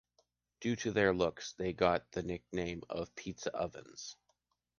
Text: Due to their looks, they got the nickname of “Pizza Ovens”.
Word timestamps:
Due 0.61 0.75
to 0.77 0.91
their 0.91 1.13
looks, 1.13 1.53
they 1.59 1.73
got 1.73 2.11
the 2.13 2.23
nickname 2.23 2.81
of 2.89 3.15
“Pizza 3.15 3.55
Ovens”. 3.55 4.15